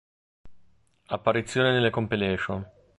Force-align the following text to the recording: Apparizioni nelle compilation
Apparizioni 1.09 1.69
nelle 1.69 1.91
compilation 1.91 2.67